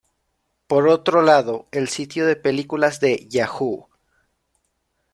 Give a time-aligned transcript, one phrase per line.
[0.65, 3.87] Por otro lado, el sitio de películas de Yahoo!